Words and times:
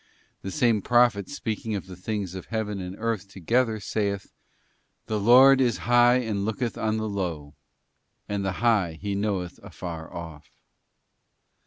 The 0.41 0.49
same 0.49 0.81
Prophet 0.81 1.29
speaking 1.29 1.75
of 1.75 1.85
the 1.85 1.95
things 1.95 2.33
of 2.33 2.47
heaven 2.47 2.81
and 2.81 2.95
earth 2.97 3.27
together, 3.27 3.79
saith, 3.79 4.31
'The 5.05 5.19
Lord 5.19 5.61
is 5.61 5.77
high 5.85 6.15
and 6.15 6.43
looketh 6.43 6.75
on 6.75 6.97
the 6.97 7.07
low, 7.07 7.53
and 8.27 8.43
the 8.43 8.53
high 8.65 8.97
he 8.99 9.13
knoweth 9.13 9.59
afar 9.61 10.11
off. 10.11 10.49